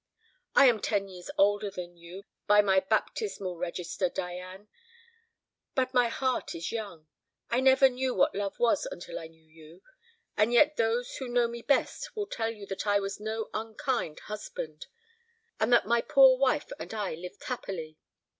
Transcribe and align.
I 0.55 0.65
am 0.65 0.79
ten 0.79 1.07
years 1.07 1.29
older 1.37 1.69
than 1.69 1.95
you 1.95 2.23
by 2.47 2.63
my 2.63 2.79
baptismal 2.79 3.59
register, 3.59 4.09
Diane; 4.09 4.67
but 5.75 5.93
my 5.93 6.07
heart 6.07 6.55
is 6.55 6.71
young. 6.71 7.05
I 7.51 7.59
never 7.59 7.87
knew 7.87 8.15
what 8.15 8.33
love 8.33 8.57
was 8.57 8.87
until 8.87 9.19
I 9.19 9.27
knew 9.27 9.45
you. 9.45 9.83
And 10.35 10.53
yet 10.53 10.75
those 10.77 11.17
who 11.17 11.27
know 11.27 11.47
me 11.47 11.61
best 11.61 12.15
will 12.15 12.25
tell 12.25 12.49
you 12.49 12.65
that 12.65 12.87
I 12.87 12.99
was 12.99 13.19
no 13.19 13.51
unkind 13.53 14.21
husband, 14.21 14.87
and 15.59 15.71
that 15.71 15.85
my 15.85 16.01
poor 16.01 16.35
wife 16.35 16.71
and 16.79 16.91
I 16.95 17.13
lived 17.13 17.43
happily. 17.43 17.99